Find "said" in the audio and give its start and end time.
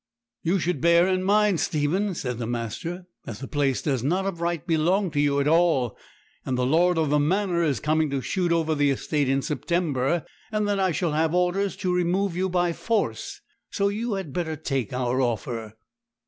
2.15-2.39